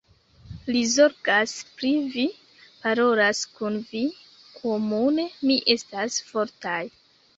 Li 0.75 0.79
zorgas 0.93 1.51
pri 1.81 1.91
vi, 2.15 2.25
parolas 2.85 3.41
kun 3.59 3.77
vi, 3.93 4.03
komune 4.59 5.27
ni 5.51 5.59
estas 5.75 6.19
fortaj. 6.33 6.81